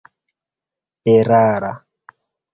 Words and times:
erara 1.13 1.71